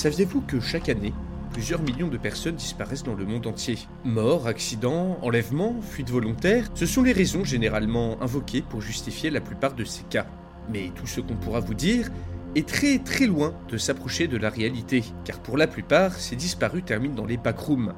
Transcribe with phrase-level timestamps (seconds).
[0.00, 1.12] Saviez-vous que chaque année,
[1.52, 6.86] plusieurs millions de personnes disparaissent dans le monde entier Morts, accidents, enlèvements, fuites volontaires, ce
[6.86, 10.24] sont les raisons généralement invoquées pour justifier la plupart de ces cas.
[10.72, 12.08] Mais tout ce qu'on pourra vous dire
[12.56, 16.86] est très très loin de s'approcher de la réalité, car pour la plupart, ces disparus
[16.86, 17.92] terminent dans les backrooms.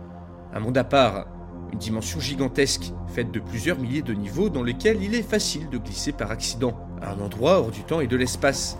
[0.52, 1.28] Un monde à part,
[1.72, 5.78] une dimension gigantesque, faite de plusieurs milliers de niveaux dans lequel il est facile de
[5.78, 8.76] glisser par accident, un endroit hors du temps et de l'espace,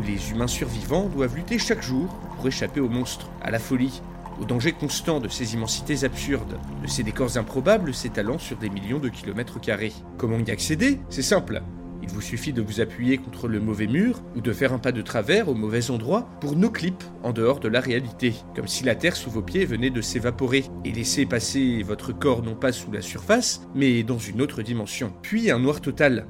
[0.00, 4.02] où les humains survivants doivent lutter chaque jour pour échapper aux monstres, à la folie,
[4.40, 8.98] au danger constant de ces immensités absurdes, de ces décors improbables s'étalant sur des millions
[8.98, 9.92] de kilomètres carrés.
[10.18, 11.00] Comment y accéder?
[11.10, 11.62] C'est simple.
[12.02, 14.90] Il vous suffit de vous appuyer contre le mauvais mur ou de faire un pas
[14.90, 18.82] de travers au mauvais endroit pour nos clips en dehors de la réalité, comme si
[18.82, 22.72] la terre sous vos pieds venait de s'évaporer et laisser passer votre corps non pas
[22.72, 25.12] sous la surface, mais dans une autre dimension.
[25.22, 26.26] Puis un noir total.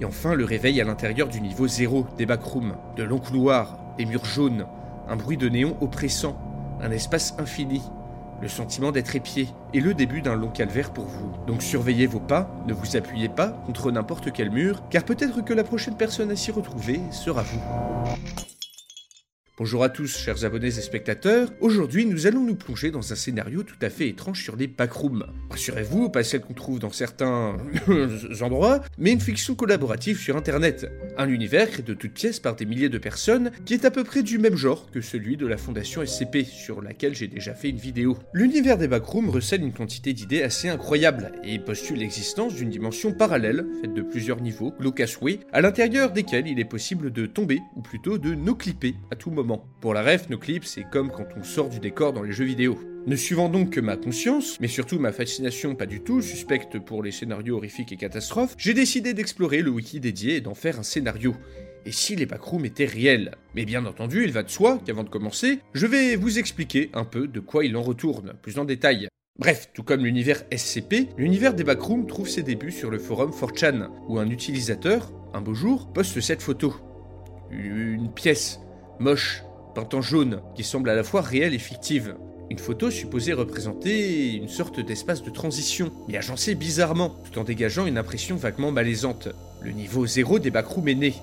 [0.00, 4.06] Et enfin le réveil à l'intérieur du niveau zéro des backrooms, de longs couloirs, des
[4.06, 4.64] murs jaunes,
[5.10, 6.38] un bruit de néon oppressant,
[6.80, 7.82] un espace infini,
[8.40, 11.32] le sentiment d'être épié et le début d'un long calvaire pour vous.
[11.46, 15.52] Donc surveillez vos pas, ne vous appuyez pas contre n'importe quel mur, car peut-être que
[15.52, 17.60] la prochaine personne à s'y retrouver sera vous.
[19.60, 21.52] Bonjour à tous, chers abonnés et spectateurs.
[21.60, 25.26] Aujourd'hui, nous allons nous plonger dans un scénario tout à fait étrange sur les backrooms.
[25.50, 27.58] Rassurez-vous, pas celle qu'on trouve dans certains
[28.40, 30.90] endroits, mais une fiction collaborative sur Internet.
[31.18, 34.02] Un univers créé de toutes pièces par des milliers de personnes qui est à peu
[34.02, 37.68] près du même genre que celui de la fondation SCP, sur laquelle j'ai déjà fait
[37.68, 38.16] une vidéo.
[38.32, 43.66] L'univers des backrooms recèle une quantité d'idées assez incroyables et postule l'existence d'une dimension parallèle,
[43.82, 44.72] faite de plusieurs niveaux,
[45.20, 49.30] Way, à l'intérieur desquels il est possible de tomber, ou plutôt de no-clipper à tout
[49.30, 49.49] moment.
[49.58, 52.44] Pour la ref, nos clips, c'est comme quand on sort du décor dans les jeux
[52.44, 52.78] vidéo.
[53.06, 57.02] Ne suivant donc que ma conscience, mais surtout ma fascination pas du tout suspecte pour
[57.02, 60.82] les scénarios horrifiques et catastrophes, j'ai décidé d'explorer le wiki dédié et d'en faire un
[60.82, 61.34] scénario.
[61.86, 63.34] Et si les backrooms étaient réels?
[63.54, 67.04] Mais bien entendu, il va de soi qu'avant de commencer, je vais vous expliquer un
[67.04, 69.08] peu de quoi il en retourne, plus en détail.
[69.38, 73.88] Bref, tout comme l'univers SCP, l'univers des backrooms trouve ses débuts sur le forum 4chan,
[74.08, 76.74] où un utilisateur, un beau jour, poste cette photo.
[77.50, 78.60] Une pièce,
[79.00, 79.42] moche,
[79.74, 82.14] peinte en jaune, qui semble à la fois réelle et fictive.
[82.50, 87.86] Une photo supposée représenter une sorte d'espace de transition, mais agencé bizarrement, tout en dégageant
[87.86, 89.28] une impression vaguement malaisante.
[89.62, 91.14] Le niveau zéro des backrooms est né,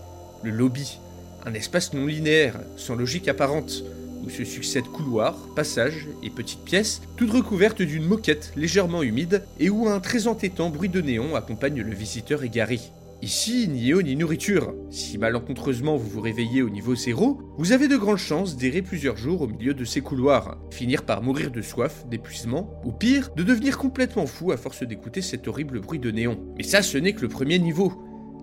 [0.44, 1.00] le lobby,
[1.46, 3.84] un espace non linéaire, sans logique apparente,
[4.26, 9.70] où se succèdent couloirs, passages et petites pièces, toutes recouvertes d'une moquette légèrement humide et
[9.70, 12.80] où un très entêtant bruit de néon accompagne le visiteur égaré.
[13.24, 14.76] Ici, ni eau ni nourriture.
[14.92, 19.18] Si malencontreusement vous vous réveillez au niveau zéro, vous avez de grandes chances d'errer plusieurs
[19.18, 23.42] jours au milieu de ces couloirs, finir par mourir de soif, d'épuisement, ou pire, de
[23.42, 26.40] devenir complètement fou à force d'écouter cet horrible bruit de néon.
[26.58, 27.92] Mais ça, ce n'est que le premier niveau,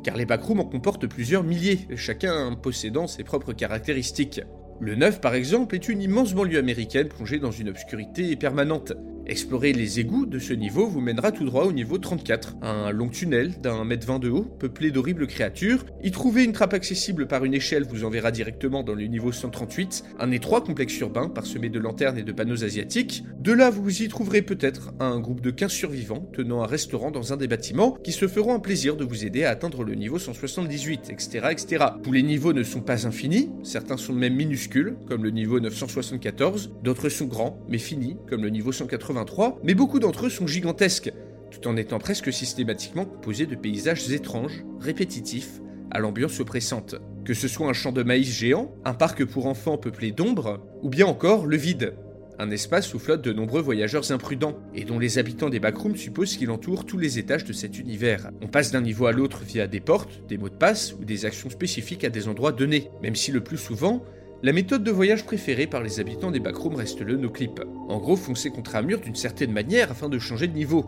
[0.03, 4.41] car les backrooms en comportent plusieurs milliers, chacun possédant ses propres caractéristiques.
[4.81, 8.93] Le 9, par exemple, est une immense banlieue américaine plongée dans une obscurité permanente.
[9.27, 13.09] Explorer les égouts de ce niveau vous mènera tout droit au niveau 34, un long
[13.09, 15.87] tunnel d'un mètre 20 de haut, peuplé d'horribles créatures.
[16.03, 20.05] Y trouver une trappe accessible par une échelle vous enverra directement dans le niveau 138,
[20.19, 23.25] un étroit complexe urbain parsemé de lanternes et de panneaux asiatiques.
[23.39, 27.33] De là, vous y trouverez peut-être un groupe de 15 survivants tenant un restaurant dans
[27.33, 30.19] un des bâtiments qui se feront un plaisir de vous aider à atteindre le niveau
[30.19, 31.49] 178, etc.
[31.51, 31.85] etc.
[32.03, 36.75] Tous les niveaux ne sont pas infinis, certains sont même minuscules, comme le niveau 974,
[36.83, 39.14] d'autres sont grands, mais finis, comme le niveau 180
[39.63, 41.13] mais beaucoup d'entre eux sont gigantesques,
[41.51, 46.97] tout en étant presque systématiquement composés de paysages étranges, répétitifs, à l'ambiance oppressante.
[47.25, 50.89] Que ce soit un champ de maïs géant, un parc pour enfants peuplé d'ombres, ou
[50.89, 51.95] bien encore le vide,
[52.39, 56.37] un espace où flottent de nombreux voyageurs imprudents, et dont les habitants des backrooms supposent
[56.37, 58.31] qu'il entoure tous les étages de cet univers.
[58.43, 61.25] On passe d'un niveau à l'autre via des portes, des mots de passe ou des
[61.25, 64.03] actions spécifiques à des endroits donnés, même si le plus souvent,
[64.45, 67.63] la méthode de voyage préférée par les habitants des backrooms reste le no-clip.
[67.89, 70.85] En gros, foncer contre un mur d'une certaine manière afin de changer de niveau,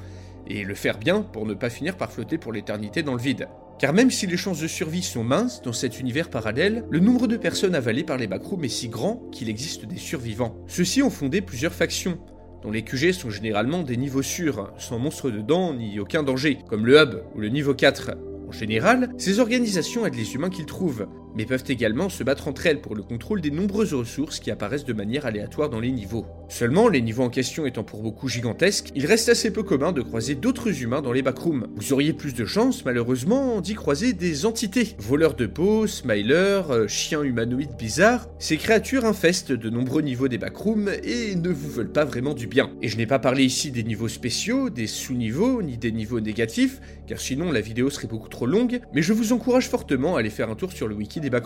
[0.47, 3.49] et le faire bien pour ne pas finir par flotter pour l'éternité dans le vide.
[3.79, 7.27] Car même si les chances de survie sont minces dans cet univers parallèle, le nombre
[7.29, 10.55] de personnes avalées par les backrooms est si grand qu'il existe des survivants.
[10.67, 12.19] Ceux-ci ont fondé plusieurs factions,
[12.63, 16.85] dont les QG sont généralement des niveaux sûrs, sans monstres dedans ni aucun danger, comme
[16.85, 18.19] le Hub ou le niveau 4,
[18.49, 21.07] En général, ces organisations aident les humains qu'ils trouvent,
[21.37, 24.85] mais peuvent également se battre entre elles pour le contrôle des nombreuses ressources qui apparaissent
[24.85, 26.27] de manière aléatoire dans les niveaux.
[26.49, 30.03] Seulement, les niveaux en question étant pour beaucoup gigantesques, il reste assez peu commun de
[30.03, 31.67] croiser d'autres humains dans les backrooms.
[31.77, 34.97] Vous auriez plus de chance, malheureusement, d'y croiser des entités.
[34.99, 40.39] Voleurs de peau, smilers, euh, chiens humanoïdes bizarres, ces créatures infestent de nombreux niveaux des
[40.39, 42.71] backrooms et ne vous veulent pas vraiment du bien.
[42.81, 46.81] Et je n'ai pas parlé ici des niveaux spéciaux, des sous-niveaux, ni des niveaux négatifs,
[47.07, 50.31] car sinon la vidéo serait beaucoup trop longue, mais je vous encourage fortement à aller
[50.31, 51.37] faire un tour sur le wiki des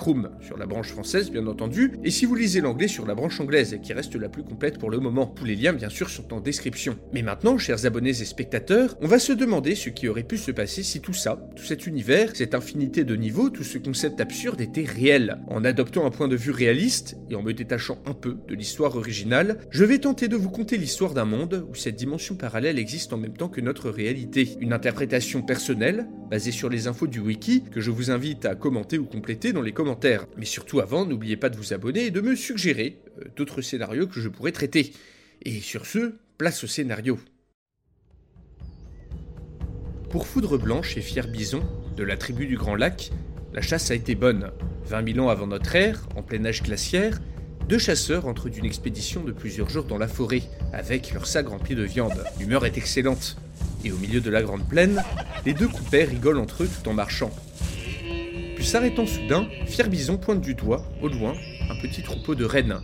[0.40, 3.78] sur la branche française bien entendu, et si vous lisez l'anglais sur la branche anglaise,
[3.82, 5.26] qui reste la plus complète pour le moment.
[5.26, 6.96] Tous les liens bien sûr sont en description.
[7.12, 10.50] Mais maintenant, chers abonnés et spectateurs, on va se demander ce qui aurait pu se
[10.50, 14.60] passer si tout ça, tout cet univers, cette infinité de niveaux, tout ce concept absurde
[14.60, 15.38] était réel.
[15.48, 18.96] En adoptant un point de vue réaliste, et en me détachant un peu de l'histoire
[18.96, 23.12] originale, je vais tenter de vous conter l'histoire d'un monde où cette dimension parallèle existe
[23.12, 24.56] en même temps que notre réalité.
[24.60, 28.98] Une interprétation personnelle, basée sur les infos du wiki, que je vous invite à commenter
[28.98, 30.26] ou compléter dans les commentaires.
[30.36, 34.06] Mais surtout avant, n'oubliez pas de vous abonner et de me suggérer euh, d'autres scénarios
[34.06, 34.92] que je pourrais traiter.
[35.42, 37.18] Et sur ce, place au scénario.
[40.10, 41.62] Pour Foudre Blanche et Fier Bison,
[41.96, 43.12] de la tribu du Grand Lac,
[43.52, 44.50] la chasse a été bonne.
[44.86, 47.20] 20 000 ans avant notre ère, en plein âge glaciaire,
[47.68, 51.76] deux chasseurs entrent d'une expédition de plusieurs jours dans la forêt, avec leur sac rempli
[51.76, 52.24] de viande.
[52.38, 53.36] L'humeur est excellente.
[53.84, 55.02] Et au milieu de la grande plaine,
[55.46, 57.30] les deux coupés rigolent entre eux tout en marchant.
[58.62, 61.32] S'arrêtant soudain, Fier Bison pointe du doigt, au loin,
[61.68, 62.78] un petit troupeau de rennes,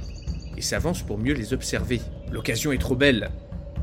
[0.56, 2.00] et s'avance pour mieux les observer.
[2.32, 3.30] L'occasion est trop belle.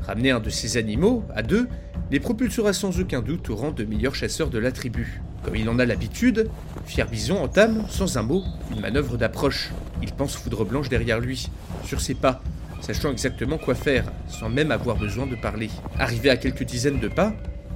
[0.02, 1.66] Ramener un de ces animaux, à deux,
[2.10, 5.22] les propulsera sans aucun doute au rang de meilleurs chasseurs de la tribu.
[5.42, 6.50] Comme il en a l'habitude,
[6.84, 9.70] Fier Bison entame, sans un mot, une manœuvre d'approche.
[10.02, 11.48] Il pense Foudre Blanche derrière lui,
[11.84, 12.42] sur ses pas,
[12.82, 15.70] sachant exactement quoi faire, sans même avoir besoin de parler.
[15.98, 17.32] Arrivé à quelques dizaines de pas,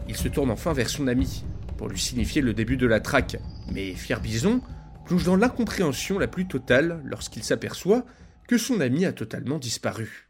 [0.06, 1.44] il se tourne enfin vers son ami,
[1.78, 3.38] pour lui signifier le début de la traque.
[3.72, 4.60] Mais Fier Bison
[5.04, 8.04] plonge dans l'incompréhension la plus totale lorsqu'il s'aperçoit
[8.46, 10.28] que son ami a totalement disparu.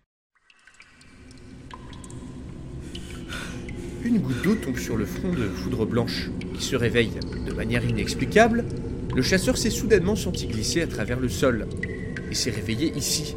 [4.04, 7.12] Une goutte d'eau tombe sur le front de Foudre Blanche, qui se réveille.
[7.46, 8.64] De manière inexplicable,
[9.14, 11.66] le chasseur s'est soudainement senti glisser à travers le sol,
[12.30, 13.36] et s'est réveillé ici,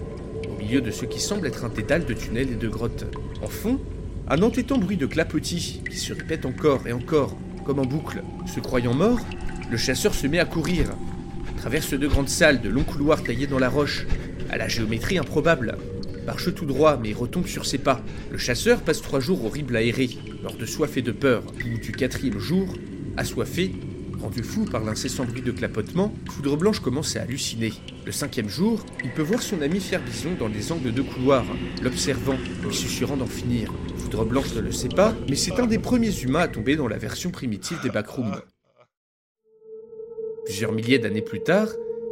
[0.50, 3.06] au milieu de ce qui semble être un dédale de tunnels et de grottes.
[3.42, 3.80] En fond,
[4.30, 8.24] un entêtant bruit de clapotis qui se répète encore et encore, comme en boucle.
[8.46, 9.20] Se croyant mort,
[9.72, 10.90] le chasseur se met à courir,
[11.56, 14.06] traverse de grandes salles, de longs couloirs taillés dans la roche,
[14.50, 15.78] à la géométrie improbable.
[16.26, 18.02] Marche tout droit, mais retombe sur ses pas.
[18.32, 20.10] Le chasseur passe trois jours horribles à errer,
[20.44, 21.44] mort de soif et de peur.
[21.66, 22.68] Ou du quatrième jour,
[23.16, 23.72] assoiffé,
[24.22, 27.72] rendu fou par l'incessant bruit de clapotement, Foudre Blanche commence à halluciner.
[28.06, 31.46] Le cinquième jour, il peut voir son ami Fier Bison dans les angles de couloir,
[31.82, 33.72] l'observant, lui susurrant d'en finir.
[33.98, 36.90] Foudre Blanche ne le sait pas, mais c'est un des premiers humains à tomber dans
[36.90, 38.42] la version primitive des backrooms.
[40.52, 41.70] Plusieurs milliers d'années plus tard,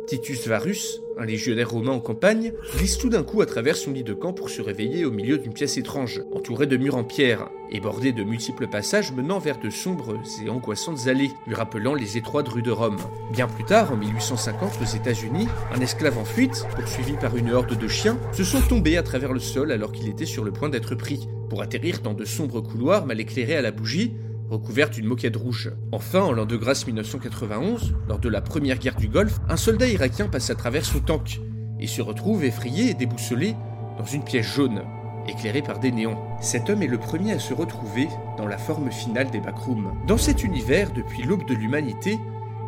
[0.07, 4.05] Titus Varus, un légionnaire romain en campagne, glisse tout d'un coup à travers son lit
[4.05, 7.49] de camp pour se réveiller au milieu d'une pièce étrange, entourée de murs en pierre,
[7.69, 12.15] et bordée de multiples passages menant vers de sombres et angoissantes allées, lui rappelant les
[12.15, 12.95] étroites rues de Rome.
[13.33, 17.77] Bien plus tard, en 1850, aux États-Unis, un esclave en fuite, poursuivi par une horde
[17.77, 20.69] de chiens, se sont tombés à travers le sol alors qu'il était sur le point
[20.69, 24.13] d'être pris, pour atterrir dans de sombres couloirs mal éclairés à la bougie,
[24.49, 25.71] recouverte d'une moquette rouge.
[25.91, 29.87] Enfin, en l'an de grâce 1991, lors de la première guerre du Golfe, un soldat
[29.87, 31.39] irakien passe à travers son tank
[31.79, 33.55] et se retrouve effrayé et déboussolé
[33.97, 34.81] dans une pièce jaune,
[35.27, 36.17] éclairée par des néons.
[36.41, 39.93] Cet homme est le premier à se retrouver dans la forme finale des backrooms.
[40.07, 42.17] Dans cet univers, depuis l'aube de l'humanité,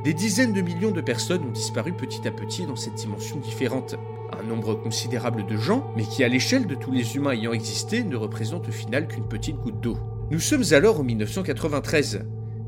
[0.04, 3.96] des dizaines de millions de personnes ont disparu petit à petit dans cette dimension différente.
[4.40, 8.04] Un nombre considérable de gens, mais qui à l'échelle de tous les humains ayant existé
[8.04, 9.98] ne représente au final qu'une petite goutte d'eau.
[10.32, 12.22] Nous sommes alors en 1993,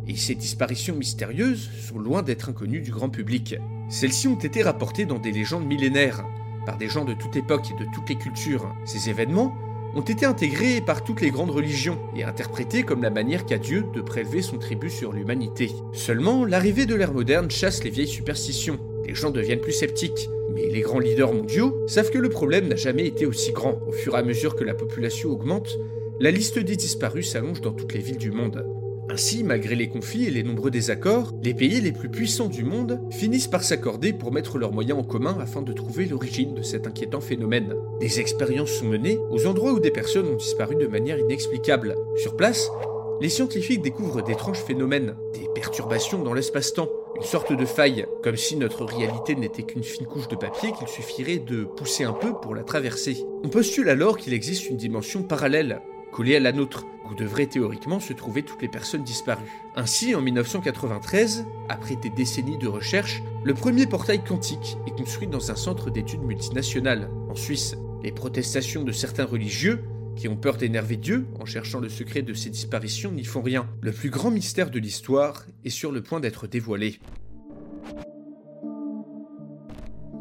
[0.06, 3.56] et ces disparitions mystérieuses sont loin d'être inconnues du grand public.
[3.88, 6.26] Celles-ci ont été rapportées dans des légendes millénaires,
[6.66, 8.76] par des gens de toute époque et de toutes les cultures.
[8.84, 9.56] Ces événements
[9.96, 13.86] ont été intégrés par toutes les grandes religions et interprétés comme la manière qu'a Dieu
[13.96, 15.72] de prélever son tribut sur l'humanité.
[15.94, 18.78] Seulement, l'arrivée de l'ère moderne chasse les vieilles superstitions.
[19.06, 22.76] Les gens deviennent plus sceptiques, mais les grands leaders mondiaux savent que le problème n'a
[22.76, 23.80] jamais été aussi grand.
[23.88, 25.78] Au fur et à mesure que la population augmente,
[26.24, 28.66] la liste des disparus s'allonge dans toutes les villes du monde.
[29.10, 33.02] Ainsi, malgré les conflits et les nombreux désaccords, les pays les plus puissants du monde
[33.12, 36.88] finissent par s'accorder pour mettre leurs moyens en commun afin de trouver l'origine de cet
[36.88, 37.76] inquiétant phénomène.
[38.00, 41.94] Des expériences sont menées aux endroits où des personnes ont disparu de manière inexplicable.
[42.16, 42.72] Sur place,
[43.20, 48.56] les scientifiques découvrent d'étranges phénomènes, des perturbations dans l'espace-temps, une sorte de faille, comme si
[48.56, 52.56] notre réalité n'était qu'une fine couche de papier qu'il suffirait de pousser un peu pour
[52.56, 53.18] la traverser.
[53.44, 55.82] On postule alors qu'il existe une dimension parallèle,
[56.14, 59.62] collée à la nôtre, où devraient théoriquement se trouver toutes les personnes disparues.
[59.76, 65.52] Ainsi, en 1993, après des décennies de recherche, le premier portail quantique est construit dans
[65.52, 67.76] un centre d'études multinational, en Suisse.
[68.04, 69.84] Les protestations de certains religieux
[70.16, 73.68] qui ont peur d'énerver Dieu en cherchant le secret de ces disparitions n'y font rien.
[73.82, 77.00] Le plus grand mystère de l'histoire est sur le point d'être dévoilé.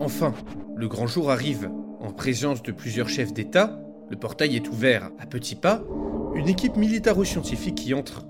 [0.01, 0.35] Enfin,
[0.75, 1.71] le grand jour arrive.
[2.01, 3.79] En présence de plusieurs chefs d'État,
[4.13, 5.11] le portail est ouvert.
[5.19, 5.83] À petits pas,
[6.35, 8.27] une équipe militaro-scientifique y entre,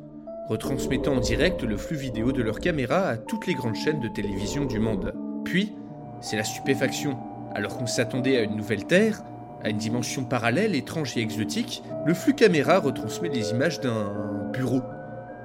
[0.48, 4.06] retransmettant en direct le flux vidéo de leur caméra à toutes les grandes chaînes de
[4.06, 5.12] télévision du monde.
[5.44, 5.74] Puis,
[6.20, 7.18] c'est la stupéfaction.
[7.52, 9.24] Alors qu'on s'attendait à une nouvelle Terre,
[9.64, 14.82] à une dimension parallèle, étrange et exotique, le flux caméra retransmet les images d'un bureau,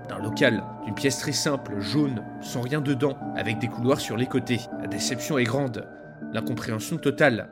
[0.08, 4.28] d'un local, d'une pièce très simple, jaune, sans rien dedans, avec des couloirs sur les
[4.28, 4.60] côtés.
[4.80, 5.88] La déception est grande,
[6.32, 7.50] l'incompréhension totale.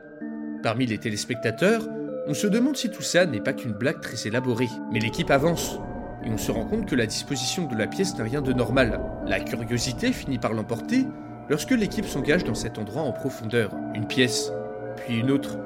[0.62, 1.88] Parmi les téléspectateurs,
[2.28, 4.68] on se demande si tout ça n'est pas qu'une blague très élaborée.
[4.90, 5.78] Mais l'équipe avance,
[6.24, 9.00] et on se rend compte que la disposition de la pièce n'a rien de normal.
[9.26, 11.06] La curiosité finit par l'emporter
[11.48, 13.70] lorsque l'équipe s'engage dans cet endroit en profondeur.
[13.94, 14.50] Une pièce,
[14.96, 15.56] puis une autre,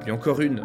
[0.00, 0.64] puis encore une.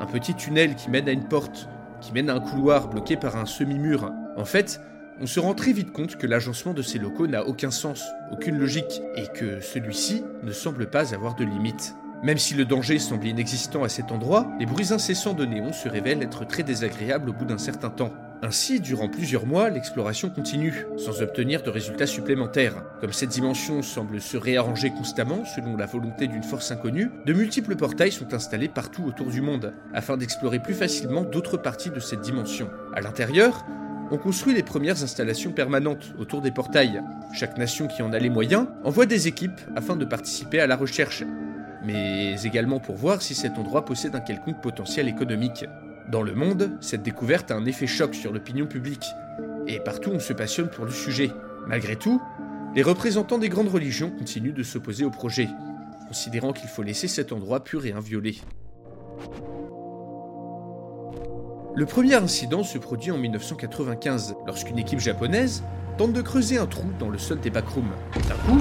[0.00, 1.68] Un petit tunnel qui mène à une porte,
[2.00, 4.10] qui mène à un couloir bloqué par un semi-mur.
[4.36, 4.80] En fait,
[5.20, 8.58] on se rend très vite compte que l'agencement de ces locaux n'a aucun sens, aucune
[8.58, 11.94] logique, et que celui-ci ne semble pas avoir de limite.
[12.22, 15.88] Même si le danger semble inexistant à cet endroit, les bruits incessants de néons se
[15.88, 18.12] révèlent être très désagréables au bout d'un certain temps.
[18.42, 22.82] Ainsi, durant plusieurs mois, l'exploration continue, sans obtenir de résultats supplémentaires.
[23.00, 27.76] Comme cette dimension semble se réarranger constamment selon la volonté d'une force inconnue, de multiples
[27.76, 32.22] portails sont installés partout autour du monde, afin d'explorer plus facilement d'autres parties de cette
[32.22, 32.70] dimension.
[32.94, 33.64] À l'intérieur,
[34.10, 37.02] on construit les premières installations permanentes autour des portails.
[37.32, 40.76] Chaque nation qui en a les moyens envoie des équipes afin de participer à la
[40.76, 41.22] recherche,
[41.84, 45.64] mais également pour voir si cet endroit possède un quelconque potentiel économique.
[46.10, 49.06] Dans le monde, cette découverte a un effet choc sur l'opinion publique,
[49.68, 51.30] et partout on se passionne pour le sujet.
[51.68, 52.20] Malgré tout,
[52.74, 55.48] les représentants des grandes religions continuent de s'opposer au projet,
[56.08, 58.38] considérant qu'il faut laisser cet endroit pur et inviolé.
[61.76, 65.62] Le premier incident se produit en 1995, lorsqu'une équipe japonaise
[65.98, 67.92] tente de creuser un trou dans le sol des backrooms.
[68.28, 68.60] D'un coup,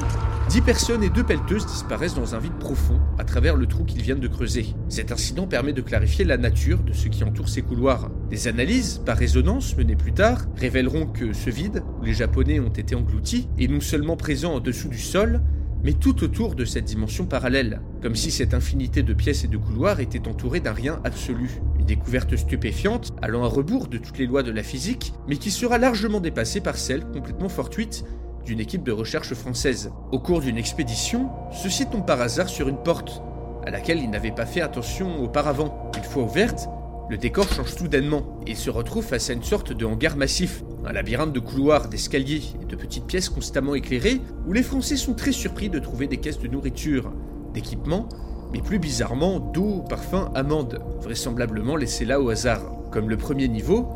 [0.49, 4.03] 10 personnes et deux pelleteuses disparaissent dans un vide profond à travers le trou qu'ils
[4.03, 4.75] viennent de creuser.
[4.89, 8.11] Cet incident permet de clarifier la nature de ce qui entoure ces couloirs.
[8.29, 12.69] Des analyses, par résonance, menées plus tard, révéleront que ce vide, où les Japonais ont
[12.69, 15.41] été engloutis, est non seulement présent en dessous du sol,
[15.83, 19.57] mais tout autour de cette dimension parallèle, comme si cette infinité de pièces et de
[19.57, 21.61] couloirs était entourée d'un rien absolu.
[21.89, 25.79] Découverte stupéfiante, allant à rebours de toutes les lois de la physique, mais qui sera
[25.79, 28.05] largement dépassée par celle, complètement fortuite,
[28.45, 29.91] d'une équipe de recherche française.
[30.11, 33.23] Au cours d'une expédition, ceux-ci tombent par hasard sur une porte,
[33.65, 35.91] à laquelle ils n'avaient pas fait attention auparavant.
[35.97, 36.69] Une fois ouverte,
[37.09, 40.63] le décor change soudainement et ils se retrouvent face à une sorte de hangar massif,
[40.85, 45.15] un labyrinthe de couloirs, d'escaliers et de petites pièces constamment éclairées où les Français sont
[45.15, 47.11] très surpris de trouver des caisses de nourriture,
[47.51, 48.07] d'équipements,
[48.51, 52.61] mais plus bizarrement d'eau, parfum, amandes, vraisemblablement laissées là au hasard.
[52.91, 53.87] Comme le premier niveau,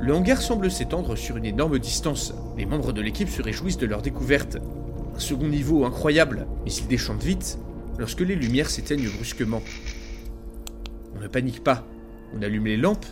[0.00, 2.34] le hangar semble s'étendre sur une énorme distance.
[2.56, 4.58] Les membres de l'équipe se réjouissent de leur découverte.
[5.14, 7.58] Un second niveau incroyable, mais ils déchantent vite
[7.98, 9.62] lorsque les lumières s'éteignent brusquement.
[11.16, 11.84] On ne panique pas.
[12.36, 13.06] On allume les lampes,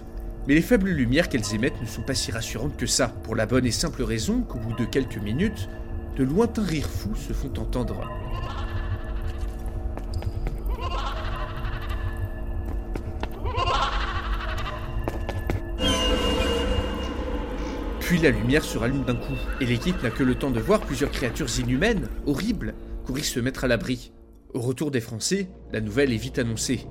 [0.47, 3.47] mais les faibles lumières qu'elles émettent ne sont pas si rassurantes que ça, pour la
[3.47, 5.69] bonne et simple raison qu'au bout de quelques minutes,
[6.17, 8.01] de lointains rires fous se font entendre.
[18.11, 20.81] Puis la lumière se rallume d'un coup, et l'équipe n'a que le temps de voir
[20.81, 22.75] plusieurs créatures inhumaines, horribles,
[23.07, 24.11] courir se mettre à l'abri.
[24.53, 26.89] Au retour des Français, la nouvelle est vite annoncée.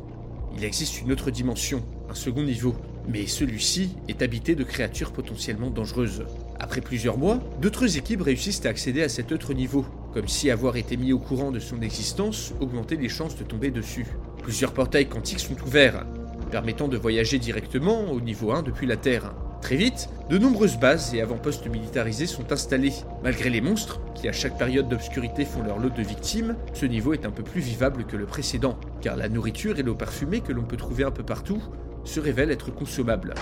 [0.56, 2.74] Il existe une autre dimension, un second niveau,
[3.06, 6.24] mais celui-ci est habité de créatures potentiellement dangereuses.
[6.58, 10.78] Après plusieurs mois, d'autres équipes réussissent à accéder à cet autre niveau, comme si avoir
[10.78, 14.08] été mis au courant de son existence augmentait les chances de tomber dessus.
[14.42, 16.06] Plusieurs portails quantiques sont ouverts,
[16.50, 19.34] permettant de voyager directement au niveau 1 depuis la Terre.
[19.62, 22.94] Très vite, de nombreuses bases et avant-postes militarisés sont installés.
[23.24, 27.14] Malgré les monstres, qui à chaque période d'obscurité font leur lot de victimes, ce niveau
[27.14, 30.54] est un peu plus vivable que le précédent, car la nourriture et l'eau parfumée que
[30.54, 31.62] l'on peut trouver un peu partout
[32.04, 33.34] se révèlent être consommables.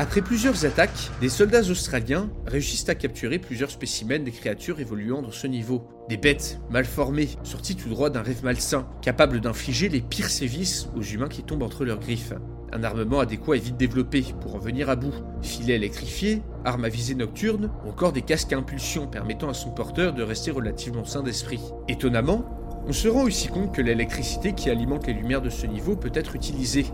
[0.00, 5.30] Après plusieurs attaques, des soldats australiens réussissent à capturer plusieurs spécimens des créatures évoluant dans
[5.30, 5.86] ce niveau.
[6.08, 10.88] Des bêtes mal formées, sorties tout droit d'un rêve malsain, capables d'infliger les pires sévices
[10.96, 12.32] aux humains qui tombent entre leurs griffes.
[12.72, 15.12] Un armement adéquat est vite développé pour en venir à bout.
[15.42, 20.14] Filets électrifiés, armes à visée nocturne, encore des casques à impulsion permettant à son porteur
[20.14, 21.60] de rester relativement sain d'esprit.
[21.88, 22.46] Étonnamment,
[22.86, 26.12] on se rend aussi compte que l'électricité qui alimente les lumières de ce niveau peut
[26.14, 26.86] être utilisée,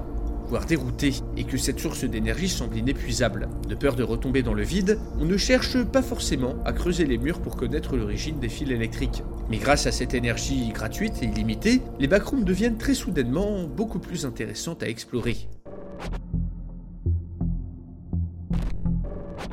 [0.49, 3.49] voire dérouté, et que cette source d'énergie semble inépuisable.
[3.69, 7.19] De peur de retomber dans le vide, on ne cherche pas forcément à creuser les
[7.19, 9.23] murs pour connaître l'origine des fils électriques.
[9.51, 14.25] Mais grâce à cette énergie gratuite et illimitée, les backrooms deviennent très soudainement beaucoup plus
[14.27, 15.49] intéressantes à explorer.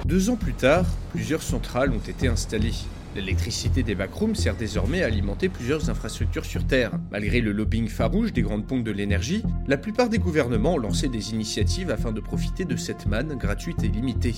[0.05, 2.73] Deux ans plus tard, plusieurs centrales ont été installées.
[3.15, 6.93] L'électricité des backrooms sert désormais à alimenter plusieurs infrastructures sur Terre.
[7.11, 11.09] Malgré le lobbying farouche des grandes pompes de l'énergie, la plupart des gouvernements ont lancé
[11.09, 14.35] des initiatives afin de profiter de cette manne gratuite et limitée,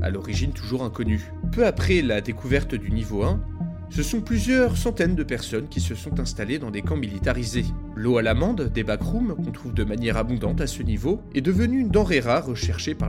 [0.00, 1.32] à l'origine toujours inconnue.
[1.52, 3.40] Peu après la découverte du niveau 1,
[3.90, 7.66] ce sont plusieurs centaines de personnes qui se sont installées dans des camps militarisés.
[7.94, 11.80] L'eau à l'amande des backrooms, qu'on trouve de manière abondante à ce niveau, est devenue
[11.80, 13.08] une denrée rare recherchée par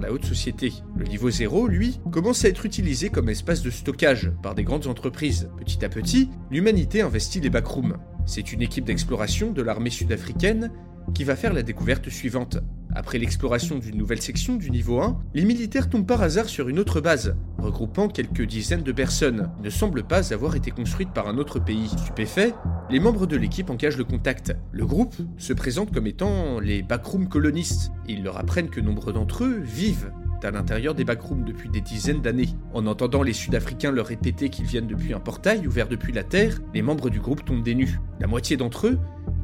[0.00, 0.72] La haute société.
[0.96, 4.86] Le niveau 0, lui, commence à être utilisé comme espace de stockage par des grandes
[4.86, 5.50] entreprises.
[5.58, 7.96] Petit à petit, l'humanité investit les backrooms.
[8.26, 10.70] C'est une équipe d'exploration de l'armée sud-africaine
[11.14, 12.58] qui va faire la découverte suivante.
[12.98, 16.80] Après l'exploration d'une nouvelle section du niveau 1, les militaires tombent par hasard sur une
[16.80, 21.38] autre base, regroupant quelques dizaines de personnes, ne semble pas avoir été construite par un
[21.38, 21.90] autre pays.
[21.96, 22.54] Stupéfait,
[22.90, 24.56] les membres de l'équipe engagent le contact.
[24.72, 29.44] Le groupe se présente comme étant les backroom colonistes, ils leur apprennent que nombre d'entre
[29.44, 30.10] eux vivent
[30.44, 32.48] à l'intérieur des backrooms depuis des dizaines d'années.
[32.72, 36.58] En entendant les Sud-Africains leur répéter qu'ils viennent depuis un portail ouvert depuis la Terre,
[36.74, 38.00] les membres du groupe tombent des nues.
[38.20, 38.98] La moitié d'entre eux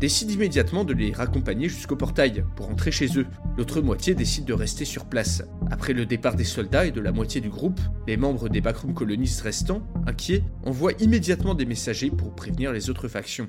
[0.05, 3.25] décide immédiatement de les raccompagner jusqu'au portail pour entrer chez eux.
[3.57, 5.43] L'autre moitié décide de rester sur place.
[5.71, 8.93] Après le départ des soldats et de la moitié du groupe, les membres des backroom
[8.93, 13.49] colonistes restants, inquiets, envoient immédiatement des messagers pour prévenir les autres factions.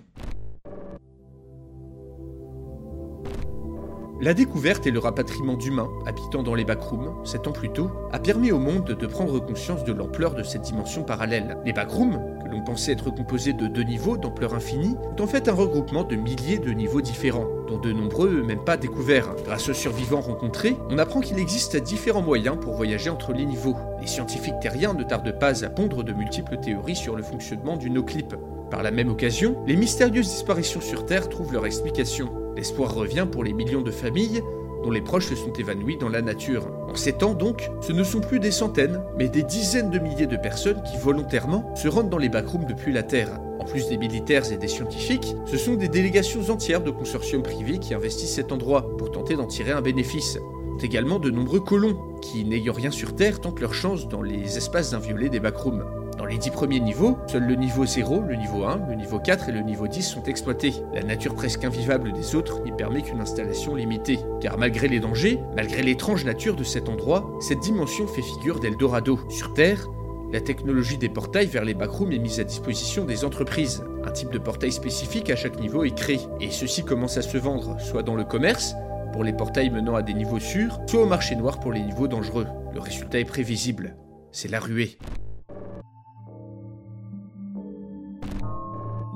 [4.21, 8.19] La découverte et le rapatriement d'humains habitant dans les backrooms, sept ans plus tôt, a
[8.19, 11.57] permis au monde de prendre conscience de l'ampleur de cette dimension parallèle.
[11.65, 15.49] Les backrooms, que l'on pensait être composés de deux niveaux d'ampleur infinie, sont en fait
[15.49, 19.35] un regroupement de milliers de niveaux différents, dont de nombreux même pas découverts.
[19.43, 23.75] Grâce aux survivants rencontrés, on apprend qu'il existe différents moyens pour voyager entre les niveaux.
[23.99, 27.89] Les scientifiques terriens ne tardent pas à pondre de multiples théories sur le fonctionnement du
[27.89, 28.33] no-clip.
[28.71, 32.44] Par la même occasion, les mystérieuses disparitions sur Terre trouvent leur explication.
[32.55, 34.41] L'espoir revient pour les millions de familles
[34.83, 36.67] dont les proches se sont évanouis dans la nature.
[36.87, 40.27] En ces temps donc, ce ne sont plus des centaines, mais des dizaines de milliers
[40.27, 43.39] de personnes qui volontairement se rendent dans les backrooms depuis la Terre.
[43.59, 47.79] En plus des militaires et des scientifiques, ce sont des délégations entières de consortiums privés
[47.79, 50.37] qui investissent cet endroit pour tenter d'en tirer un bénéfice.
[50.83, 54.93] Également de nombreux colons qui, n'ayant rien sur Terre, tentent leur chance dans les espaces
[54.93, 55.83] inviolés des backrooms.
[56.25, 59.49] Dans les 10 premiers niveaux, seuls le niveau 0, le niveau 1, le niveau 4
[59.49, 60.73] et le niveau 10 sont exploités.
[60.91, 64.17] La nature presque invivable des autres n'y permet qu'une installation limitée.
[64.41, 69.19] Car malgré les dangers, malgré l'étrange nature de cet endroit, cette dimension fait figure d'Eldorado.
[69.29, 69.87] Sur Terre,
[70.33, 73.83] la technologie des portails vers les backrooms est mise à disposition des entreprises.
[74.03, 77.37] Un type de portail spécifique à chaque niveau est créé, et ceux-ci commencent à se
[77.37, 78.73] vendre, soit dans le commerce,
[79.13, 82.07] pour les portails menant à des niveaux sûrs, soit au marché noir pour les niveaux
[82.07, 82.47] dangereux.
[82.73, 83.95] Le résultat est prévisible.
[84.31, 84.97] C'est la ruée.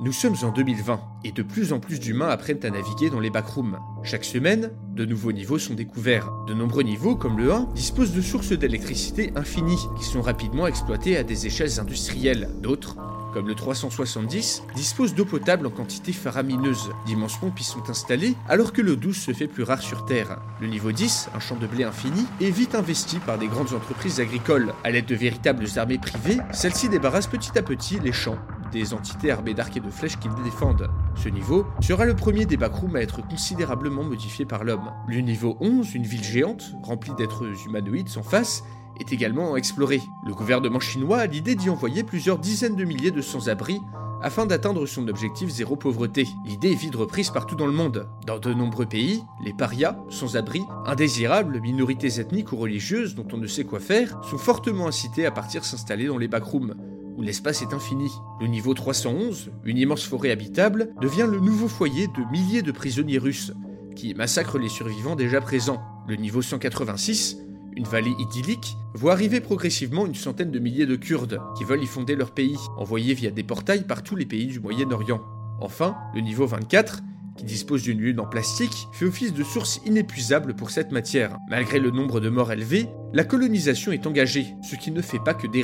[0.01, 3.29] Nous sommes en 2020 et de plus en plus d'humains apprennent à naviguer dans les
[3.29, 3.79] backrooms.
[4.01, 6.31] Chaque semaine, de nouveaux niveaux sont découverts.
[6.47, 11.17] De nombreux niveaux, comme le 1, disposent de sources d'électricité infinies qui sont rapidement exploitées
[11.17, 12.49] à des échelles industrielles.
[12.61, 12.95] D'autres,
[13.33, 16.91] comme le 370, disposent d'eau potable en quantité faramineuse.
[17.05, 20.39] D'immenses pompes y sont installées alors que l'eau douce se fait plus rare sur Terre.
[20.61, 24.21] Le niveau 10, un champ de blé infini, est vite investi par des grandes entreprises
[24.21, 24.73] agricoles.
[24.85, 28.39] À l'aide de véritables armées privées, celles-ci débarrassent petit à petit les champs
[28.71, 30.89] des entités armées d'arcs et de flèches qui les défendent.
[31.15, 34.91] Ce niveau sera le premier des backrooms à être considérablement modifié par l'homme.
[35.07, 38.63] Le niveau 11, une ville géante, remplie d'êtres humanoïdes sans face,
[38.99, 40.01] est également exploré.
[40.25, 43.79] Le gouvernement chinois a l'idée d'y envoyer plusieurs dizaines de milliers de sans-abri
[44.21, 46.27] afin d'atteindre son objectif zéro pauvreté.
[46.45, 48.09] L'idée est vite reprise partout dans le monde.
[48.25, 53.47] Dans de nombreux pays, les parias, sans-abri, indésirables, minorités ethniques ou religieuses dont on ne
[53.47, 56.75] sait quoi faire, sont fortement incités à partir s'installer dans les backrooms,
[57.21, 58.11] l'espace est infini.
[58.41, 63.17] Le niveau 311, une immense forêt habitable, devient le nouveau foyer de milliers de prisonniers
[63.17, 63.53] russes,
[63.95, 65.81] qui massacrent les survivants déjà présents.
[66.07, 67.37] Le niveau 186,
[67.75, 71.87] une vallée idyllique, voit arriver progressivement une centaine de milliers de Kurdes qui veulent y
[71.87, 75.21] fonder leur pays, envoyés via des portails par tous les pays du Moyen-Orient.
[75.61, 77.01] Enfin, le niveau 24,
[77.39, 81.37] qui dispose d'une lune en plastique, fait office de source inépuisable pour cette matière.
[81.49, 85.33] Malgré le nombre de morts élevé, la colonisation est engagée, ce qui ne fait pas
[85.33, 85.63] que des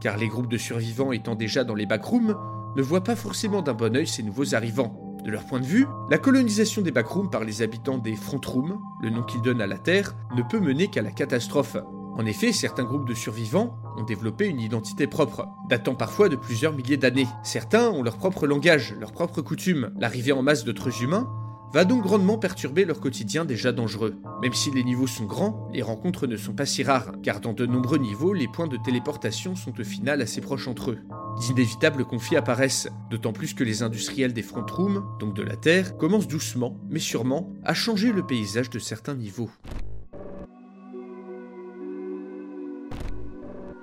[0.00, 2.36] car les groupes de survivants étant déjà dans les backrooms
[2.76, 5.18] ne voient pas forcément d'un bon œil ces nouveaux arrivants.
[5.24, 9.10] De leur point de vue, la colonisation des backrooms par les habitants des frontrooms, le
[9.10, 11.76] nom qu'ils donnent à la Terre, ne peut mener qu'à la catastrophe.
[12.18, 16.72] En effet, certains groupes de survivants ont développé une identité propre, datant parfois de plusieurs
[16.72, 17.28] milliers d'années.
[17.42, 19.92] Certains ont leur propre langage, leurs propres coutumes.
[19.98, 21.28] L'arrivée en masse d'autres humains
[21.74, 24.16] va donc grandement perturber leur quotidien déjà dangereux.
[24.40, 27.52] Même si les niveaux sont grands, les rencontres ne sont pas si rares, car dans
[27.52, 30.98] de nombreux niveaux, les points de téléportation sont au final assez proches entre eux.
[31.40, 35.98] D'inévitables conflits apparaissent, d'autant plus que les industriels des front rooms, donc de la Terre,
[35.98, 39.50] commencent doucement, mais sûrement, à changer le paysage de certains niveaux.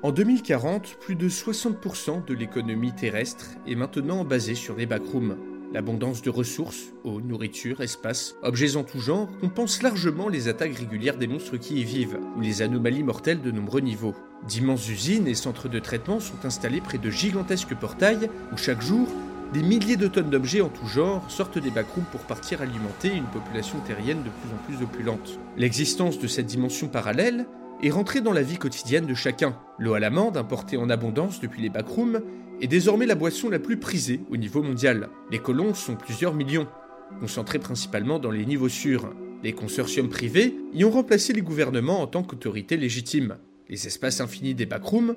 [0.03, 5.37] En 2040, plus de 60% de l'économie terrestre est maintenant basée sur les backrooms.
[5.71, 11.17] L'abondance de ressources, eau, nourriture, espace, objets en tout genre, compense largement les attaques régulières
[11.17, 14.13] des monstres qui y vivent, ou les anomalies mortelles de nombreux niveaux.
[14.45, 19.07] D'immenses usines et centres de traitement sont installés près de gigantesques portails, où chaque jour,
[19.53, 23.27] des milliers de tonnes d'objets en tout genre sortent des backrooms pour partir alimenter une
[23.27, 25.39] population terrienne de plus en plus opulente.
[25.55, 27.45] L'existence de cette dimension parallèle
[27.83, 29.57] est rentrée dans la vie quotidienne de chacun.
[29.77, 32.21] L'eau à l'amande, importée en abondance depuis les backrooms,
[32.61, 35.09] est désormais la boisson la plus prisée au niveau mondial.
[35.31, 36.67] Les colons sont plusieurs millions,
[37.19, 39.13] concentrés principalement dans les niveaux sûrs.
[39.43, 43.35] Les consortiums privés y ont remplacé les gouvernements en tant qu'autorité légitime.
[43.67, 45.15] Les espaces infinis des backrooms,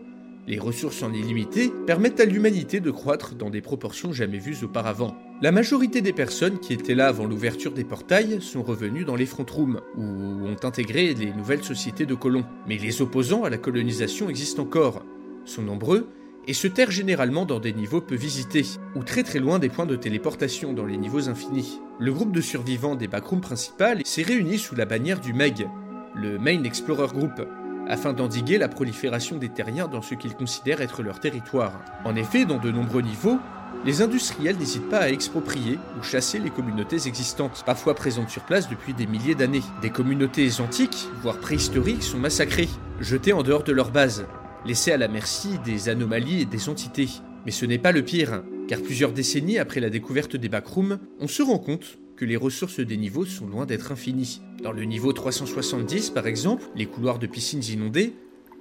[0.49, 5.17] les ressources en illimité, permettent à l'humanité de croître dans des proportions jamais vues auparavant.
[5.43, 9.27] La majorité des personnes qui étaient là avant l'ouverture des portails sont revenues dans les
[9.27, 12.47] front rooms, ou ont intégré les nouvelles sociétés de colons.
[12.67, 15.05] Mais les opposants à la colonisation existent encore,
[15.45, 16.09] sont nombreux
[16.49, 19.85] et se terrent généralement dans des niveaux peu visités, ou très très loin des points
[19.85, 21.81] de téléportation dans les niveaux infinis.
[21.99, 25.69] Le groupe de survivants des backrooms principales s'est réuni sous la bannière du MEG,
[26.15, 27.47] le Main Explorer Group,
[27.89, 31.85] afin d'endiguer la prolifération des terriens dans ce qu'ils considèrent être leur territoire.
[32.07, 33.39] En effet, dans de nombreux niveaux,
[33.85, 38.69] les industriels n'hésitent pas à exproprier ou chasser les communautés existantes, parfois présentes sur place
[38.69, 39.63] depuis des milliers d'années.
[39.81, 42.69] Des communautés antiques, voire préhistoriques, sont massacrées,
[43.01, 44.27] jetées en dehors de leur base,
[44.65, 47.09] laissés à la merci des anomalies et des entités.
[47.45, 51.29] Mais ce n'est pas le pire, car plusieurs décennies après la découverte des backrooms, on
[51.29, 54.41] se rend compte que les ressources des niveaux sont loin d'être infinies.
[54.63, 58.15] Dans le niveau 370, par exemple, les couloirs de piscines inondées,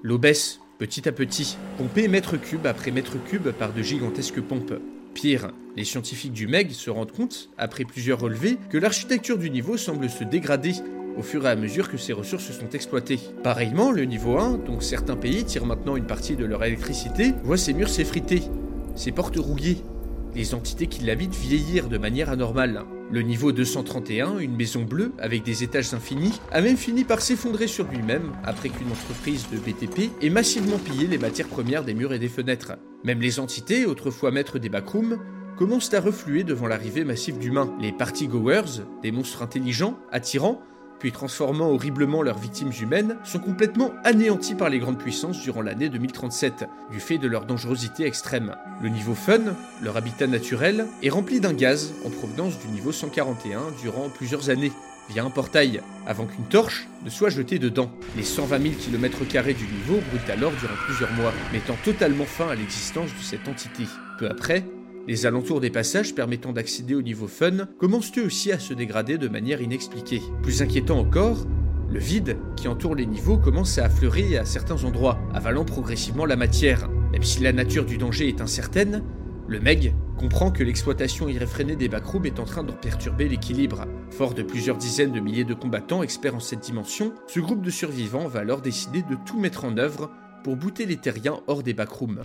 [0.04, 4.74] l'eau baisse petit à petit, pompée mètre cube après mètre cube par de gigantesques pompes.
[5.16, 9.78] Pire, les scientifiques du MEG se rendent compte, après plusieurs relevés, que l'architecture du niveau
[9.78, 10.74] semble se dégrader
[11.18, 13.20] au fur et à mesure que ces ressources sont exploitées.
[13.42, 17.56] Pareillement, le niveau 1, dont certains pays tirent maintenant une partie de leur électricité, voit
[17.56, 18.42] ses murs s'effriter,
[18.96, 19.78] ses portes rouillées,
[20.36, 22.84] les entités qui l'habitent vieillir de manière anormale.
[23.12, 27.68] Le niveau 231, une maison bleue avec des étages infinis, a même fini par s'effondrer
[27.68, 32.14] sur lui-même après qu'une entreprise de BTP ait massivement pillé les matières premières des murs
[32.14, 32.74] et des fenêtres.
[33.04, 35.20] Même les entités, autrefois maîtres des backrooms,
[35.56, 37.74] commencent à refluer devant l'arrivée massive d'humains.
[37.80, 40.62] Les party-goers, des monstres intelligents, attirants,
[41.12, 46.66] transformant horriblement leurs victimes humaines, sont complètement anéantis par les grandes puissances durant l'année 2037,
[46.92, 48.56] du fait de leur dangerosité extrême.
[48.82, 53.60] Le niveau fun, leur habitat naturel, est rempli d'un gaz en provenance du niveau 141
[53.82, 54.72] durant plusieurs années,
[55.10, 57.92] via un portail, avant qu'une torche ne soit jetée dedans.
[58.16, 62.56] Les 120 000 km du niveau brûlent alors durant plusieurs mois, mettant totalement fin à
[62.56, 63.84] l'existence de cette entité.
[64.18, 64.66] Peu après,
[65.08, 69.18] les alentours des passages permettant d'accéder au niveau fun commencent eux aussi à se dégrader
[69.18, 70.22] de manière inexpliquée.
[70.42, 71.46] Plus inquiétant encore,
[71.92, 76.36] le vide qui entoure les niveaux commence à affleurer à certains endroits, avalant progressivement la
[76.36, 76.90] matière.
[77.12, 79.04] Même si la nature du danger est incertaine,
[79.48, 83.86] le Meg comprend que l'exploitation irréfrénée des backrooms est en train de perturber l'équilibre.
[84.10, 87.70] Fort de plusieurs dizaines de milliers de combattants experts en cette dimension, ce groupe de
[87.70, 90.10] survivants va alors décider de tout mettre en œuvre
[90.44, 92.24] pour bouter les terriens hors des backrooms.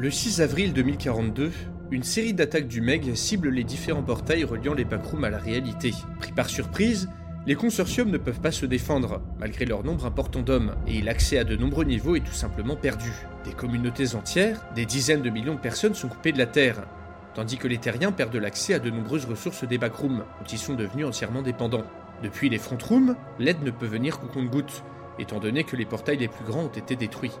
[0.00, 1.52] Le 6 avril 2042,
[1.90, 5.92] une série d'attaques du MEG cible les différents portails reliant les backrooms à la réalité.
[6.20, 7.10] Pris par surprise,
[7.46, 11.44] Les consortiums ne peuvent pas se défendre, malgré leur nombre important d'hommes, et l'accès à
[11.44, 13.12] de nombreux niveaux est tout simplement perdu.
[13.44, 16.86] Des communautés entières, des dizaines de millions de personnes sont coupées de la Terre,
[17.34, 20.76] tandis que les terriens perdent l'accès à de nombreuses ressources des backrooms, dont ils sont
[20.76, 21.84] devenus entièrement dépendants.
[22.22, 24.82] Depuis les frontrooms, l'aide ne peut venir qu'au compte-gouttes,
[25.18, 27.32] étant donné que les portails les plus grands ont été détruits.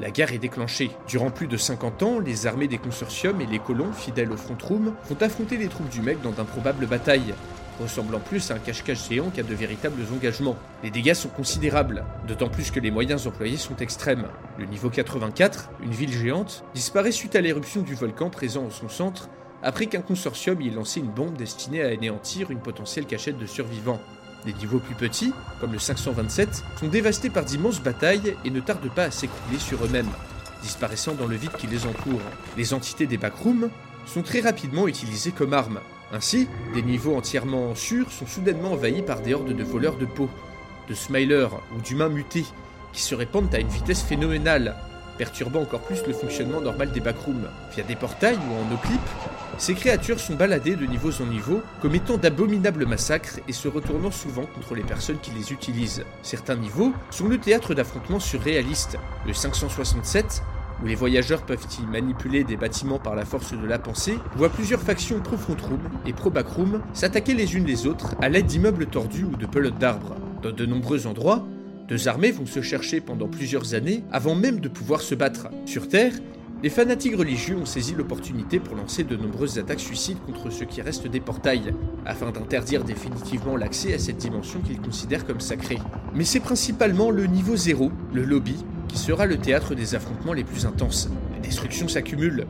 [0.00, 0.90] La guerre est déclenchée.
[1.06, 4.94] Durant plus de 50 ans, les armées des consortiums et les colons, fidèles au frontroom,
[5.06, 7.34] vont affronter les troupes du mec dans d'improbables batailles,
[7.78, 10.56] ressemblant plus à un cache-cache géant qu'à de véritables engagements.
[10.82, 14.28] Les dégâts sont considérables, d'autant plus que les moyens employés sont extrêmes.
[14.58, 18.88] Le niveau 84, une ville géante, disparaît suite à l'éruption du volcan présent en son
[18.88, 19.28] centre,
[19.62, 23.44] après qu'un consortium y ait lancé une bombe destinée à anéantir une potentielle cachette de
[23.44, 24.00] survivants.
[24.44, 28.90] Des niveaux plus petits, comme le 527, sont dévastés par d'immenses batailles et ne tardent
[28.90, 30.10] pas à s'écrouler sur eux-mêmes,
[30.62, 32.20] disparaissant dans le vide qui les entoure.
[32.56, 33.70] Les entités des backrooms
[34.06, 35.80] sont très rapidement utilisées comme armes,
[36.12, 40.28] ainsi, des niveaux entièrement sûrs sont soudainement envahis par des hordes de voleurs de peau,
[40.88, 42.46] de smilers ou d'humains mutés,
[42.92, 44.74] qui se répandent à une vitesse phénoménale,
[45.18, 47.48] perturbant encore plus le fonctionnement normal des backrooms.
[47.74, 49.00] Via des portails ou en no-clip,
[49.58, 54.46] ces créatures sont baladées de niveaux en niveau, commettant d'abominables massacres et se retournant souvent
[54.46, 56.04] contre les personnes qui les utilisent.
[56.22, 58.96] Certains niveaux sont le théâtre d'affrontements surréalistes.
[59.26, 60.42] Le 567
[60.82, 64.48] où les voyageurs peuvent y manipuler des bâtiments par la force de la pensée, voit
[64.48, 69.36] plusieurs factions pro-frontroom et pro-backroom s'attaquer les unes les autres à l'aide d'immeubles tordus ou
[69.36, 70.16] de pelotes d'arbres.
[70.42, 71.46] Dans de nombreux endroits,
[71.88, 75.48] deux armées vont se chercher pendant plusieurs années avant même de pouvoir se battre.
[75.66, 76.12] Sur Terre,
[76.62, 80.82] les fanatiques religieux ont saisi l'opportunité pour lancer de nombreuses attaques suicides contre ceux qui
[80.82, 85.78] restent des portails, afin d'interdire définitivement l'accès à cette dimension qu'ils considèrent comme sacrée.
[86.14, 90.44] Mais c'est principalement le niveau 0, le lobby, qui sera le théâtre des affrontements les
[90.44, 91.08] plus intenses.
[91.34, 92.46] Les destructions s'accumulent,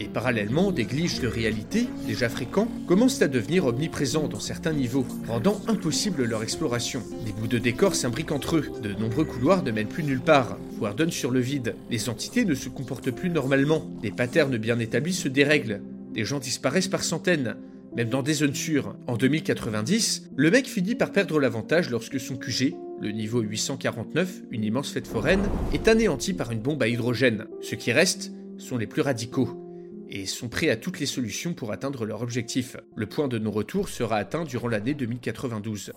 [0.00, 5.06] et parallèlement, des glitches de réalité, déjà fréquents, commencent à devenir omniprésents dans certains niveaux,
[5.28, 7.02] rendant impossible leur exploration.
[7.26, 10.58] Des bouts de décor s'imbriquent entre eux, de nombreux couloirs ne mènent plus nulle part,
[10.78, 11.76] voire donnent sur le vide.
[11.90, 15.82] Les entités ne se comportent plus normalement, des patterns bien établis se dérèglent,
[16.14, 17.56] des gens disparaissent par centaines,
[17.94, 18.96] même dans des zones sûres.
[19.06, 24.64] En 2090, le mec finit par perdre l'avantage lorsque son QG, le niveau 849, une
[24.64, 25.42] immense fête foraine,
[25.74, 27.46] est anéanti par une bombe à hydrogène.
[27.60, 29.69] Ceux qui restent sont les plus radicaux
[30.10, 32.76] et sont prêts à toutes les solutions pour atteindre leur objectif.
[32.96, 35.92] Le point de non-retour sera atteint durant l'année 2092.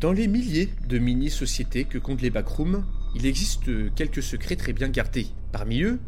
[0.00, 4.88] Dans les milliers de mini-sociétés que comptent les backrooms, il existe quelques secrets très bien
[4.88, 5.26] gardés.
[5.52, 5.98] Parmi eux,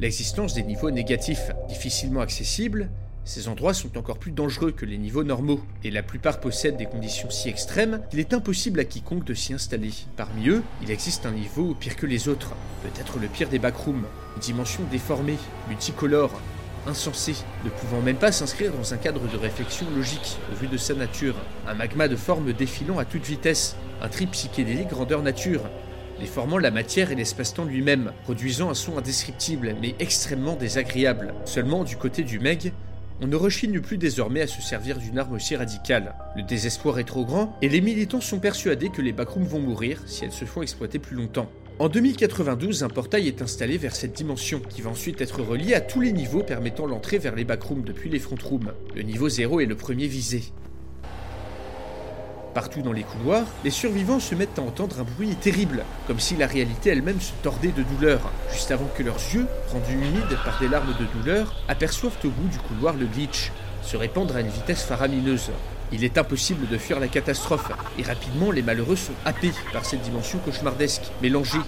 [0.00, 2.90] l'existence des niveaux négatifs, difficilement accessibles
[3.28, 6.86] ces endroits sont encore plus dangereux que les niveaux normaux, et la plupart possèdent des
[6.86, 9.92] conditions si extrêmes qu'il est impossible à quiconque de s'y installer.
[10.16, 14.06] Parmi eux, il existe un niveau pire que les autres, peut-être le pire des backrooms,
[14.34, 15.36] une dimension déformée,
[15.68, 16.40] multicolore,
[16.86, 17.36] insensée,
[17.66, 20.94] ne pouvant même pas s'inscrire dans un cadre de réflexion logique au vu de sa
[20.94, 21.36] nature,
[21.66, 25.64] un magma de forme défilant à toute vitesse, un trip psychédélique grandeur nature,
[26.18, 31.34] déformant la matière et l'espace-temps lui-même, produisant un son indescriptible mais extrêmement désagréable.
[31.44, 32.72] Seulement du côté du Meg,
[33.20, 36.14] on ne rechigne plus désormais à se servir d'une arme aussi radicale.
[36.36, 40.02] Le désespoir est trop grand et les militants sont persuadés que les backrooms vont mourir
[40.06, 41.50] si elles se font exploiter plus longtemps.
[41.80, 45.80] En 2092, un portail est installé vers cette dimension, qui va ensuite être relié à
[45.80, 48.72] tous les niveaux permettant l'entrée vers les backrooms depuis les frontrooms.
[48.96, 50.42] Le niveau 0 est le premier visé.
[52.54, 56.34] Partout dans les couloirs, les survivants se mettent à entendre un bruit terrible, comme si
[56.36, 60.58] la réalité elle-même se tordait de douleur, juste avant que leurs yeux, rendus humides par
[60.58, 64.48] des larmes de douleur, aperçoivent au bout du couloir le glitch, se répandre à une
[64.48, 65.50] vitesse faramineuse.
[65.92, 70.02] Il est impossible de fuir la catastrophe, et rapidement les malheureux sont happés par cette
[70.02, 71.60] dimension cauchemardesque, mélangée,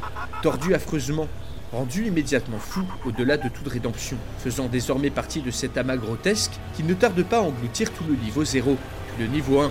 [0.43, 1.29] tordue affreusement,
[1.73, 6.83] rendue immédiatement fou au-delà de toute rédemption, faisant désormais partie de cet amas grotesque qui
[6.83, 8.77] ne tarde pas à engloutir tout le niveau 0,
[9.09, 9.71] puis le niveau 1,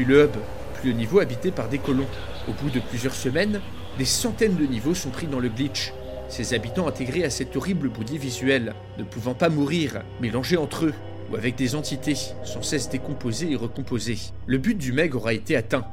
[0.00, 0.30] puis le hub,
[0.80, 2.06] puis le niveau habité par des colons.
[2.48, 3.60] Au bout de plusieurs semaines,
[3.98, 5.92] des centaines de niveaux sont pris dans le glitch.
[6.30, 10.94] Ces habitants intégrés à cet horrible bouillie visuel, ne pouvant pas mourir, mélangés entre eux,
[11.30, 14.16] ou avec des entités, sans cesse décomposées et recomposées.
[14.46, 15.84] Le but du Meg aura été atteint.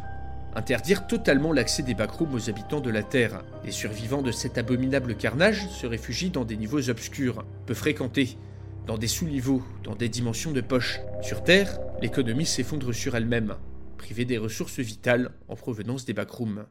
[0.56, 3.44] Interdire totalement l'accès des backrooms aux habitants de la Terre.
[3.66, 8.38] Les survivants de cet abominable carnage se réfugient dans des niveaux obscurs, peu fréquentés,
[8.86, 11.02] dans des sous-niveaux, dans des dimensions de poche.
[11.22, 13.58] Sur Terre, l'économie s'effondre sur elle-même
[13.98, 16.66] privé des ressources vitales en provenance des backrooms.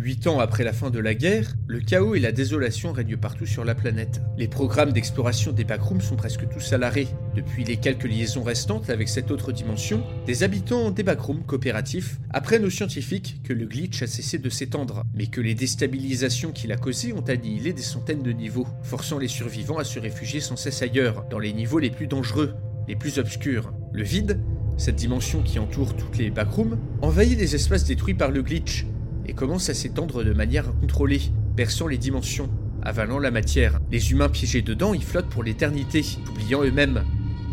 [0.00, 3.44] Huit ans après la fin de la guerre, le chaos et la désolation règnent partout
[3.44, 4.22] sur la planète.
[4.38, 7.08] Les programmes d'exploration des backrooms sont presque tous à l'arrêt.
[7.36, 12.64] Depuis les quelques liaisons restantes avec cette autre dimension, des habitants des backrooms coopératifs apprennent
[12.64, 16.78] aux scientifiques que le glitch a cessé de s'étendre, mais que les déstabilisations qu'il a
[16.78, 20.80] causées ont annihilé des centaines de niveaux, forçant les survivants à se réfugier sans cesse
[20.80, 22.54] ailleurs, dans les niveaux les plus dangereux,
[22.90, 23.72] les plus obscurs.
[23.92, 24.40] Le vide,
[24.76, 28.84] cette dimension qui entoure toutes les backrooms, envahit les espaces détruits par le glitch
[29.26, 31.20] et commence à s'étendre de manière incontrôlée,
[31.54, 32.50] perçant les dimensions,
[32.82, 33.78] avalant la matière.
[33.92, 37.04] Les humains piégés dedans y flottent pour l'éternité, oubliant eux-mêmes,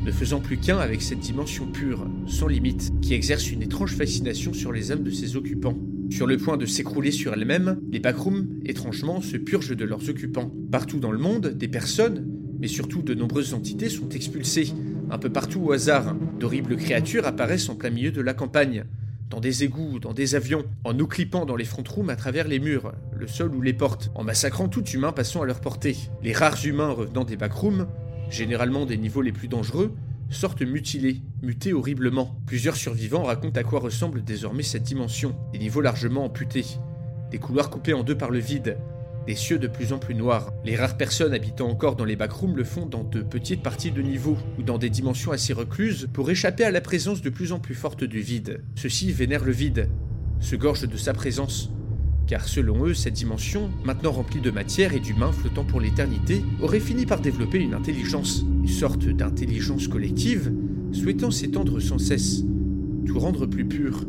[0.04, 4.54] ne faisant plus qu'un avec cette dimension pure, sans limite, qui exerce une étrange fascination
[4.54, 5.78] sur les âmes de ses occupants.
[6.10, 10.52] Sur le point de s'écrouler sur elles-mêmes, les backrooms, étrangement, se purgent de leurs occupants.
[10.72, 12.26] Partout dans le monde, des personnes,
[12.60, 14.74] mais surtout de nombreuses entités sont expulsées,
[15.10, 18.86] un peu partout au hasard, d'horribles créatures apparaissent en plein milieu de la campagne,
[19.30, 22.48] dans des égouts, dans des avions, en nous clippant dans les front rooms à travers
[22.48, 25.98] les murs, le sol ou les portes, en massacrant tout humain passant à leur portée.
[26.24, 27.88] Les rares humains revenant des backrooms,
[28.30, 29.94] généralement des niveaux les plus dangereux,
[30.30, 32.40] sortent mutilés, mutés horriblement.
[32.46, 36.66] Plusieurs survivants racontent à quoi ressemble désormais cette dimension, des niveaux largement amputés,
[37.32, 38.78] des couloirs coupés en deux par le vide,
[39.28, 40.54] des cieux de plus en plus noirs.
[40.64, 44.02] Les rares personnes habitant encore dans les backrooms le font dans de petites parties de
[44.02, 47.60] niveau ou dans des dimensions assez recluses pour échapper à la présence de plus en
[47.60, 48.64] plus forte du vide.
[48.76, 49.90] Ceux-ci vénèrent le vide,
[50.40, 51.70] se gorgent de sa présence,
[52.26, 56.80] car selon eux, cette dimension, maintenant remplie de matière et d'humains flottant pour l'éternité, aurait
[56.80, 60.54] fini par développer une intelligence, une sorte d'intelligence collective,
[60.94, 62.44] souhaitant s'étendre sans cesse,
[63.06, 64.06] tout rendre plus pur,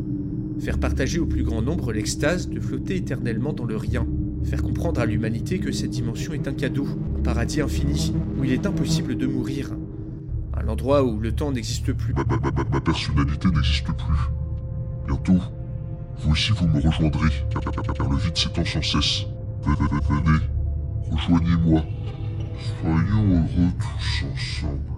[0.60, 4.06] faire partager au plus grand nombre l'extase de flotter éternellement dans le rien.
[4.44, 6.86] Faire comprendre à l'humanité que cette dimension est un cadeau,
[7.18, 9.70] un paradis infini, où il est impossible de mourir.
[10.56, 12.14] Un endroit où le temps n'existe plus.
[12.14, 14.18] Ma, personnalité n'existe plus.
[15.06, 15.38] Bientôt,
[16.20, 19.24] vous aussi vous me rejoindrez, car, car- le vide s'étend sans cesse.
[19.62, 20.44] Ve- ve- ve- Venez,
[21.10, 21.82] rejoignez-moi.
[22.80, 24.97] Soyons heureux tous ensemble.